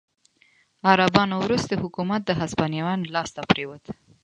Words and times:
عربانو 0.91 1.35
وروستی 1.45 1.75
حکومت 1.83 2.21
د 2.25 2.31
هسپانویانو 2.39 3.11
لاسته 3.15 3.41
پرېوت. 3.49 3.83